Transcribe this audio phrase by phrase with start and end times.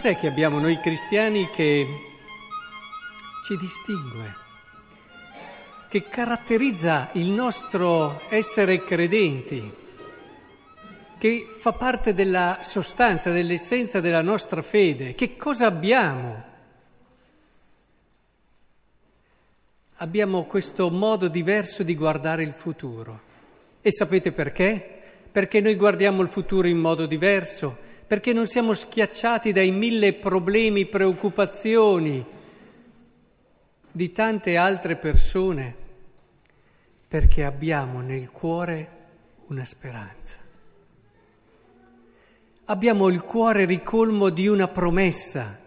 [0.00, 1.86] cos'è che abbiamo noi cristiani che
[3.44, 4.34] ci distingue,
[5.90, 9.70] che caratterizza il nostro essere credenti,
[11.18, 15.14] che fa parte della sostanza, dell'essenza della nostra fede?
[15.14, 16.44] Che cosa abbiamo?
[19.96, 23.20] Abbiamo questo modo diverso di guardare il futuro.
[23.82, 25.02] E sapete perché?
[25.30, 30.84] Perché noi guardiamo il futuro in modo diverso perché non siamo schiacciati dai mille problemi,
[30.84, 32.26] preoccupazioni
[33.88, 35.72] di tante altre persone,
[37.06, 38.88] perché abbiamo nel cuore
[39.46, 40.38] una speranza.
[42.64, 45.60] Abbiamo il cuore ricolmo di una promessa,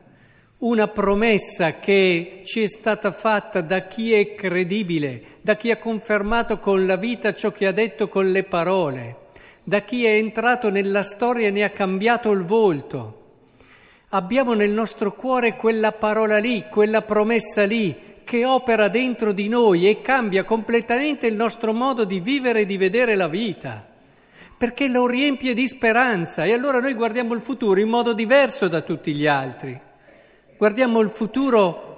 [0.57, 6.59] una promessa che ci è stata fatta da chi è credibile, da chi ha confermato
[6.59, 9.21] con la vita ciò che ha detto con le parole
[9.63, 13.21] da chi è entrato nella storia e ne ha cambiato il volto.
[14.09, 19.87] Abbiamo nel nostro cuore quella parola lì, quella promessa lì, che opera dentro di noi
[19.87, 23.85] e cambia completamente il nostro modo di vivere e di vedere la vita,
[24.57, 28.81] perché lo riempie di speranza e allora noi guardiamo il futuro in modo diverso da
[28.81, 29.79] tutti gli altri.
[30.57, 31.91] Guardiamo il futuro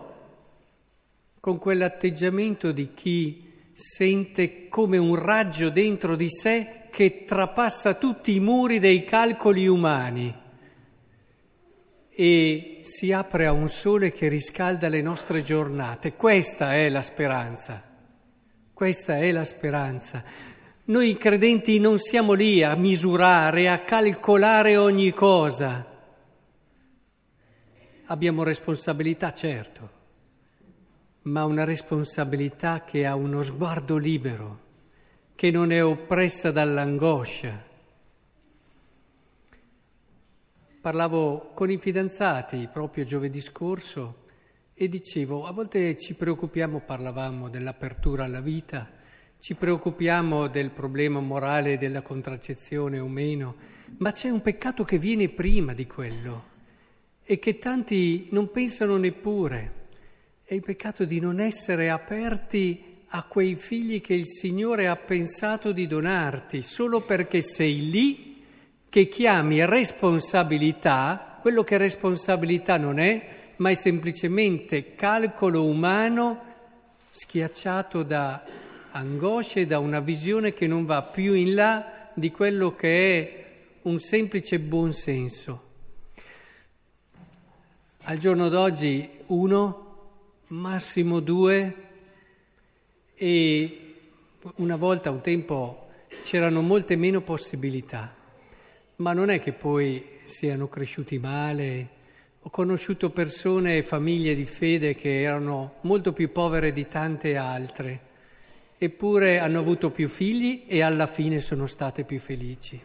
[1.39, 3.43] con quell'atteggiamento di chi
[3.73, 10.33] sente come un raggio dentro di sé che trapassa tutti i muri dei calcoli umani
[12.09, 16.13] e si apre a un sole che riscalda le nostre giornate.
[16.13, 17.83] Questa è la speranza.
[18.71, 20.23] Questa è la speranza.
[20.85, 25.85] Noi credenti non siamo lì a misurare, a calcolare ogni cosa.
[28.05, 29.89] Abbiamo responsabilità, certo,
[31.23, 34.63] ma una responsabilità che ha uno sguardo libero
[35.35, 37.61] che non è oppressa dall'angoscia.
[40.79, 44.23] Parlavo con i fidanzati proprio giovedì scorso
[44.73, 48.89] e dicevo, a volte ci preoccupiamo, parlavamo dell'apertura alla vita,
[49.37, 53.55] ci preoccupiamo del problema morale della contraccezione o meno,
[53.97, 56.43] ma c'è un peccato che viene prima di quello
[57.23, 59.83] e che tanti non pensano neppure.
[60.43, 65.71] È il peccato di non essere aperti a quei figli che il Signore ha pensato
[65.71, 68.43] di donarti, solo perché sei lì
[68.89, 76.43] che chiami responsabilità, quello che responsabilità non è, ma è semplicemente calcolo umano
[77.09, 78.43] schiacciato da
[78.91, 83.45] angosce da una visione che non va più in là di quello che è
[83.83, 85.63] un semplice buonsenso.
[88.03, 89.83] Al giorno d'oggi uno,
[90.47, 91.84] massimo due,
[93.15, 93.79] e
[94.57, 95.87] una volta, un tempo,
[96.23, 98.13] c'erano molte meno possibilità,
[98.97, 101.89] ma non è che poi siano cresciuti male.
[102.41, 108.01] Ho conosciuto persone e famiglie di fede che erano molto più povere di tante altre,
[108.77, 112.79] eppure hanno avuto più figli e alla fine sono state più felici.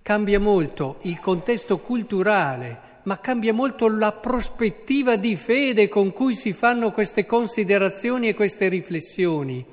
[0.00, 6.52] Cambia molto il contesto culturale, ma cambia molto la prospettiva di fede con cui si
[6.52, 9.64] fanno queste considerazioni e queste riflessioni.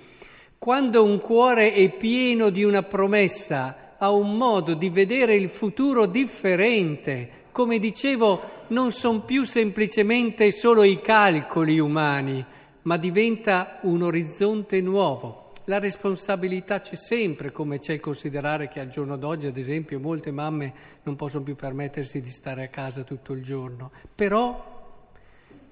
[0.58, 6.06] Quando un cuore è pieno di una promessa, ha un modo di vedere il futuro
[6.06, 7.48] differente.
[7.52, 12.42] Come dicevo, non sono più semplicemente solo i calcoli umani,
[12.84, 15.45] ma diventa un orizzonte nuovo.
[15.68, 20.32] La responsabilità c'è sempre, come c'è il considerare che al giorno d'oggi, ad esempio, molte
[20.32, 23.92] mamme non possono più permettersi di stare a casa tutto il giorno.
[24.14, 24.74] Però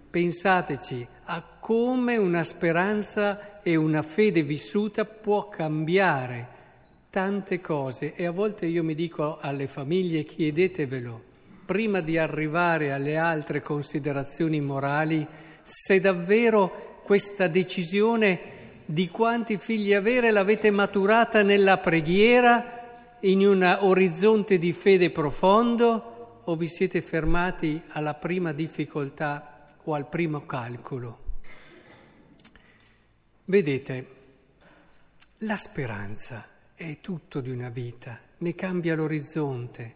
[0.10, 6.48] pensateci a come una speranza e una fede vissuta può cambiare
[7.12, 11.22] tante cose e a volte io mi dico alle famiglie chiedetevelo
[11.66, 15.26] prima di arrivare alle altre considerazioni morali
[15.62, 18.63] se davvero questa decisione
[18.94, 26.56] di quanti figli avere l'avete maturata nella preghiera, in un orizzonte di fede profondo o
[26.56, 31.22] vi siete fermati alla prima difficoltà o al primo calcolo?
[33.46, 34.08] Vedete,
[35.38, 39.96] la speranza è tutto di una vita, ne cambia l'orizzonte.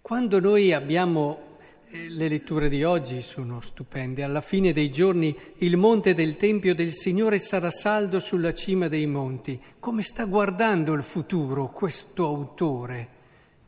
[0.00, 1.55] Quando noi abbiamo
[1.90, 4.24] le letture di oggi sono stupende.
[4.24, 9.06] Alla fine dei giorni il monte del Tempio del Signore sarà saldo sulla cima dei
[9.06, 9.60] monti.
[9.78, 13.08] Come sta guardando il futuro questo autore?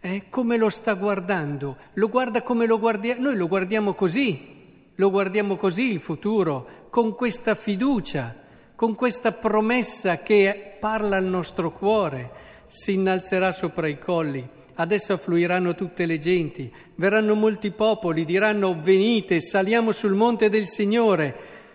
[0.00, 0.24] Eh?
[0.28, 1.76] Come lo sta guardando?
[1.94, 3.22] Lo guarda come lo guardiamo?
[3.22, 8.34] Noi lo guardiamo così, lo guardiamo così il futuro, con questa fiducia,
[8.74, 12.30] con questa promessa che parla al nostro cuore,
[12.66, 19.40] si innalzerà sopra i colli adesso affluiranno tutte le genti, verranno molti popoli, diranno venite,
[19.40, 21.34] saliamo sul monte del Signore,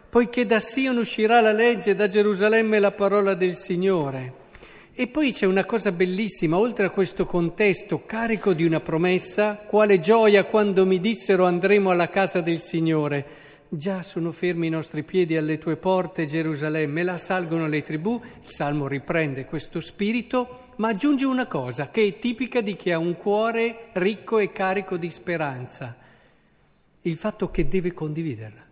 [0.10, 4.42] poiché da Sion uscirà la legge, da Gerusalemme la parola del Signore.
[4.94, 10.00] E poi c'è una cosa bellissima, oltre a questo contesto carico di una promessa, quale
[10.00, 13.26] gioia quando mi dissero andremo alla casa del Signore.
[13.76, 18.48] Già sono fermi i nostri piedi alle tue porte, Gerusalemme, là salgono le tribù, il
[18.48, 23.18] Salmo riprende questo spirito, ma aggiunge una cosa che è tipica di chi ha un
[23.18, 25.98] cuore ricco e carico di speranza,
[27.02, 28.64] il fatto che deve condividerla.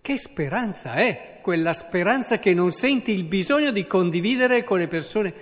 [0.00, 5.34] Che speranza è quella speranza che non senti il bisogno di condividere con le persone?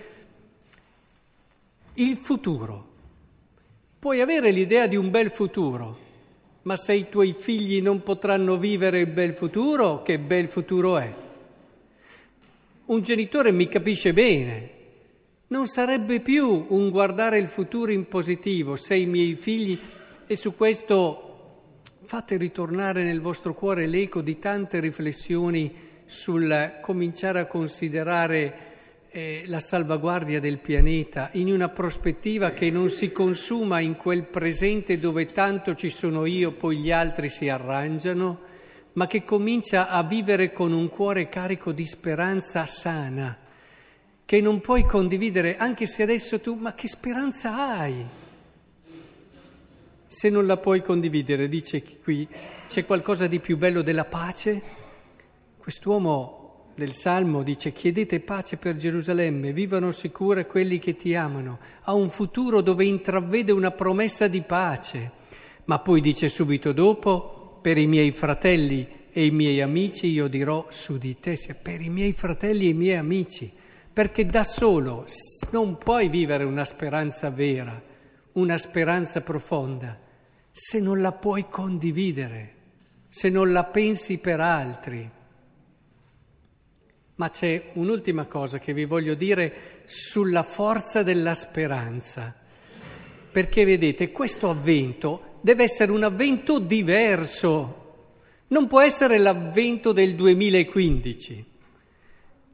[1.95, 2.89] Il futuro.
[4.01, 6.07] Puoi avere l'idea di un bel futuro,
[6.69, 11.11] ma se i tuoi figli non potranno vivere il bel futuro, che bel futuro è?
[12.85, 14.71] Un genitore mi capisce bene,
[15.47, 19.79] non sarebbe più un guardare il futuro in positivo se i miei figli,
[20.27, 21.73] e su questo
[22.03, 25.75] fate ritornare nel vostro cuore l'eco di tante riflessioni
[26.05, 28.68] sul cominciare a considerare
[29.11, 34.99] eh, la salvaguardia del pianeta in una prospettiva che non si consuma in quel presente
[34.99, 38.41] dove tanto ci sono io, poi gli altri si arrangiano,
[38.93, 43.37] ma che comincia a vivere con un cuore carico di speranza sana,
[44.25, 48.05] che non puoi condividere anche se adesso tu, ma che speranza hai?
[50.07, 52.27] Se non la puoi condividere, dice qui,
[52.67, 54.63] c'è qualcosa di più bello della pace?
[55.59, 56.38] Quest'uomo
[56.79, 62.09] del Salmo dice chiedete pace per Gerusalemme, vivano sicure quelli che ti amano, ha un
[62.09, 65.11] futuro dove intravede una promessa di pace,
[65.65, 70.67] ma poi dice subito dopo, per i miei fratelli e i miei amici io dirò
[70.71, 73.53] su di te, per i miei fratelli e i miei amici,
[73.93, 75.05] perché da solo
[75.51, 77.89] non puoi vivere una speranza vera
[78.39, 79.99] una speranza profonda
[80.51, 82.55] se non la puoi condividere,
[83.09, 85.11] se non la pensi per altri.
[87.19, 92.33] Ma c'è un'ultima cosa che vi voglio dire sulla forza della speranza,
[93.33, 97.79] perché vedete, questo avvento deve essere un avvento diverso,
[98.49, 101.45] non può essere l'avvento del 2015.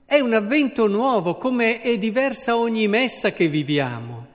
[0.06, 4.28] È un avvento nuovo, come è diversa ogni messa che viviamo.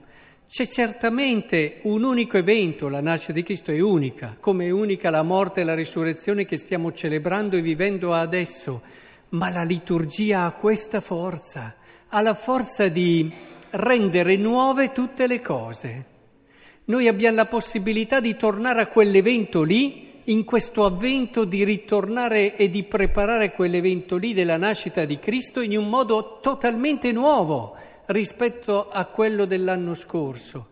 [0.48, 5.22] C'è certamente un unico evento, la nascita di Cristo è unica, come è unica la
[5.22, 8.82] morte e la risurrezione che stiamo celebrando e vivendo adesso,
[9.30, 11.76] ma la liturgia ha questa forza,
[12.08, 13.32] ha la forza di
[13.70, 16.04] rendere nuove tutte le cose.
[16.86, 22.68] Noi abbiamo la possibilità di tornare a quell'evento lì, in questo avvento di ritornare e
[22.68, 27.74] di preparare quell'evento lì della nascita di Cristo in un modo totalmente nuovo
[28.06, 30.68] rispetto a quello dell'anno scorso.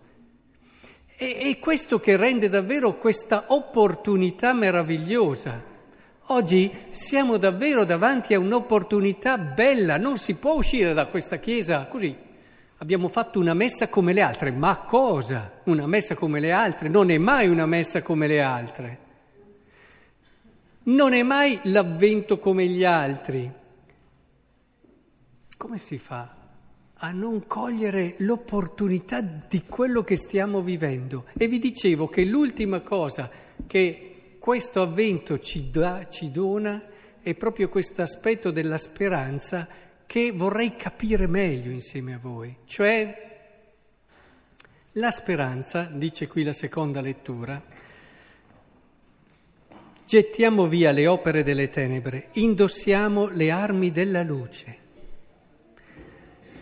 [1.17, 5.77] E, è questo che rende davvero questa opportunità meravigliosa.
[6.31, 12.15] Oggi siamo davvero davanti a un'opportunità bella, non si può uscire da questa chiesa così.
[12.79, 15.61] Abbiamo fatto una messa come le altre, ma cosa?
[15.65, 16.89] Una messa come le altre?
[16.89, 18.99] Non è mai una messa come le altre.
[20.85, 23.51] Non è mai l'avvento come gli altri.
[25.57, 26.37] Come si fa?
[27.01, 31.27] a non cogliere l'opportunità di quello che stiamo vivendo.
[31.37, 33.31] E vi dicevo che l'ultima cosa
[33.69, 36.83] che questo avvento ci, da, ci dona
[37.21, 39.69] è proprio questo aspetto della speranza
[40.07, 42.57] che vorrei capire meglio insieme a voi.
[42.65, 43.27] Cioè,
[44.93, 47.63] la speranza, dice qui la seconda lettura,
[50.07, 54.79] gettiamo via le opere delle tenebre, indossiamo le armi della luce.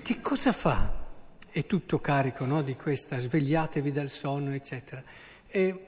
[0.02, 1.04] Che cosa fa?
[1.48, 5.02] È tutto carico no, di questa, svegliatevi dal sonno, eccetera.
[5.46, 5.85] E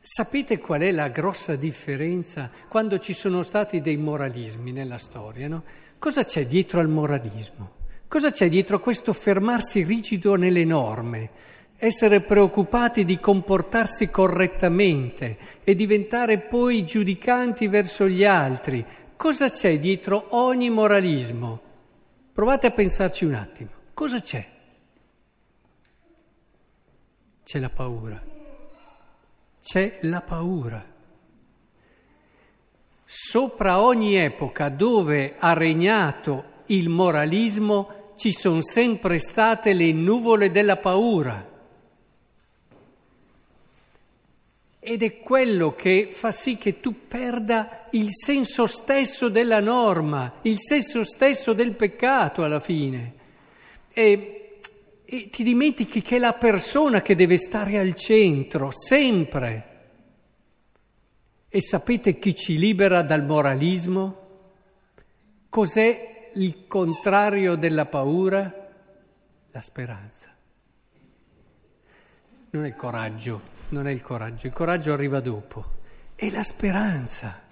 [0.00, 5.48] sapete qual è la grossa differenza quando ci sono stati dei moralismi nella storia?
[5.48, 5.62] No?
[5.98, 7.78] Cosa c'è dietro al moralismo?
[8.08, 11.58] Cosa c'è dietro questo fermarsi rigido nelle norme?
[11.82, 18.84] essere preoccupati di comportarsi correttamente e diventare poi giudicanti verso gli altri,
[19.20, 21.60] Cosa c'è dietro ogni moralismo?
[22.32, 23.68] Provate a pensarci un attimo.
[23.92, 24.42] Cosa c'è?
[27.44, 28.39] C'è la paura.
[29.62, 30.84] C'è la paura.
[33.04, 40.76] Sopra ogni epoca dove ha regnato il moralismo ci sono sempre state le nuvole della
[40.76, 41.50] paura.
[44.82, 50.58] ed è quello che fa sì che tu perda il senso stesso della norma, il
[50.58, 53.12] senso stesso del peccato alla fine.
[53.92, 54.39] E
[55.12, 59.66] e ti dimentichi che è la persona che deve stare al centro, sempre.
[61.48, 64.28] E sapete chi ci libera dal moralismo?
[65.48, 68.70] Cos'è il contrario della paura?
[69.50, 70.32] La speranza.
[72.50, 73.40] Non è il coraggio,
[73.70, 75.64] non è il coraggio, il coraggio arriva dopo,
[76.14, 77.48] è la speranza.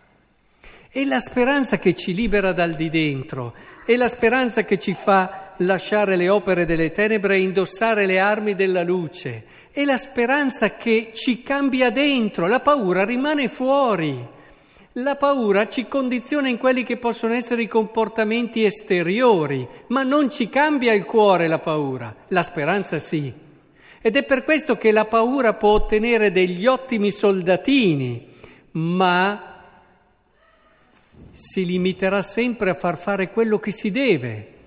[0.90, 3.52] È la speranza che ci libera dal di dentro,
[3.84, 8.54] è la speranza che ci fa lasciare le opere delle tenebre e indossare le armi
[8.54, 14.36] della luce, è la speranza che ci cambia dentro, la paura rimane fuori.
[14.92, 20.48] La paura ci condiziona in quelli che possono essere i comportamenti esteriori, ma non ci
[20.48, 23.32] cambia il cuore la paura, la speranza sì.
[24.00, 28.26] Ed è per questo che la paura può ottenere degli ottimi soldatini,
[28.72, 29.62] ma
[31.30, 34.57] si limiterà sempre a far fare quello che si deve.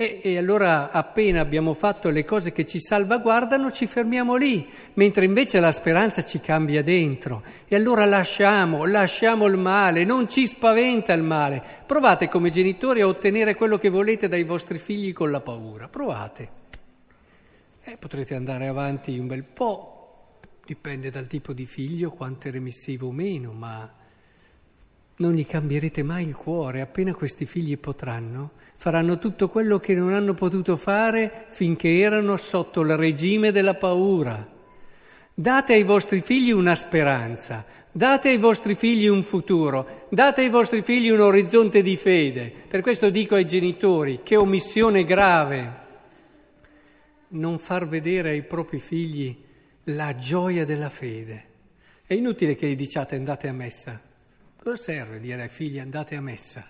[0.00, 5.26] E, e, allora appena abbiamo fatto le cose che ci salvaguardano ci fermiamo lì, mentre
[5.26, 7.42] invece la speranza ci cambia dentro.
[7.68, 11.62] E allora lasciamo, lasciamo il male, non ci spaventa il male.
[11.84, 15.86] Provate come genitori a ottenere quello che volete dai vostri figli con la paura.
[15.88, 16.48] Provate.
[17.84, 20.28] Eh, potrete andare avanti un bel po',
[20.64, 23.99] dipende dal tipo di figlio, quanto è remissivo o meno, ma
[25.20, 30.12] non gli cambierete mai il cuore, appena questi figli potranno, faranno tutto quello che non
[30.12, 34.58] hanno potuto fare finché erano sotto il regime della paura.
[35.32, 40.82] Date ai vostri figli una speranza, date ai vostri figli un futuro, date ai vostri
[40.82, 42.52] figli un orizzonte di fede.
[42.68, 45.78] Per questo dico ai genitori che omissione grave
[47.28, 49.36] non far vedere ai propri figli
[49.84, 51.44] la gioia della fede.
[52.06, 54.08] È inutile che gli diciate andate a messa.
[54.62, 56.62] Cosa serve dire ai figli andate a messa?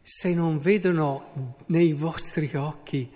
[0.00, 3.06] Se non vedono nei vostri occhi,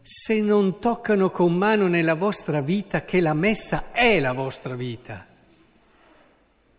[0.00, 5.26] se non toccano con mano nella vostra vita che la messa è la vostra vita,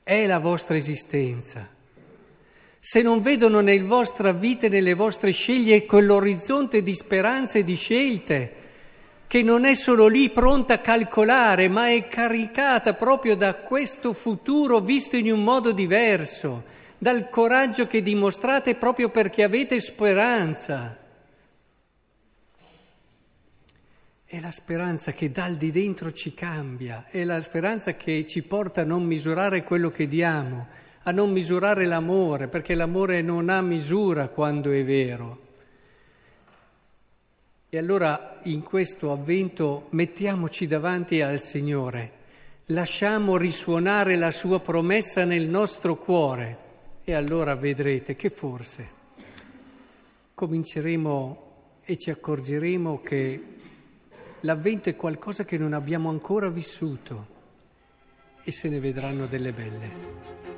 [0.01, 1.69] è la vostra esistenza,
[2.79, 7.75] se non vedono nella vostra vita e nelle vostre sceglie quell'orizzonte di speranze e di
[7.75, 8.53] scelte,
[9.29, 14.79] che non è solo lì pronta a calcolare, ma è caricata proprio da questo futuro
[14.79, 16.63] visto in un modo diverso,
[16.97, 20.97] dal coraggio che dimostrate proprio perché avete speranza.
[24.25, 28.81] È la speranza che dal di dentro ci cambia, è la speranza che ci porta
[28.81, 30.65] a non misurare quello che diamo,
[31.03, 35.48] a non misurare l'amore, perché l'amore non ha misura quando è vero.
[37.71, 42.11] E allora in questo avvento mettiamoci davanti al Signore,
[42.67, 46.57] lasciamo risuonare la sua promessa nel nostro cuore
[47.03, 48.89] e allora vedrete che forse
[50.33, 51.43] cominceremo
[51.83, 53.43] e ci accorgeremo che
[54.39, 57.27] l'avvento è qualcosa che non abbiamo ancora vissuto
[58.43, 60.48] e se ne vedranno delle belle.